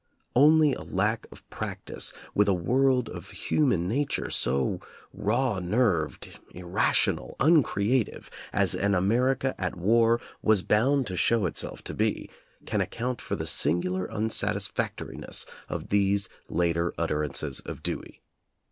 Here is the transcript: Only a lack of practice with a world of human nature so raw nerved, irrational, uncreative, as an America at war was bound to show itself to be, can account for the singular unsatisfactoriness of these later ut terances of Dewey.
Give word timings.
Only 0.35 0.73
a 0.73 0.81
lack 0.81 1.27
of 1.31 1.47
practice 1.51 2.11
with 2.33 2.47
a 2.47 2.55
world 2.55 3.07
of 3.07 3.29
human 3.29 3.87
nature 3.87 4.31
so 4.31 4.79
raw 5.13 5.59
nerved, 5.59 6.39
irrational, 6.55 7.35
uncreative, 7.39 8.31
as 8.51 8.73
an 8.73 8.95
America 8.95 9.53
at 9.59 9.75
war 9.75 10.19
was 10.41 10.63
bound 10.63 11.05
to 11.05 11.15
show 11.15 11.45
itself 11.45 11.83
to 11.83 11.93
be, 11.93 12.31
can 12.65 12.81
account 12.81 13.21
for 13.21 13.35
the 13.35 13.45
singular 13.45 14.07
unsatisfactoriness 14.07 15.45
of 15.69 15.89
these 15.89 16.29
later 16.49 16.95
ut 16.97 17.09
terances 17.11 17.63
of 17.63 17.83
Dewey. 17.83 18.23